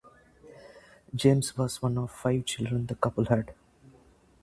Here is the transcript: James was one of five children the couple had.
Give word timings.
James 1.13 1.55
was 1.55 1.79
one 1.83 1.95
of 1.99 2.09
five 2.09 2.43
children 2.45 2.87
the 2.87 2.95
couple 2.95 3.25
had. 3.25 3.53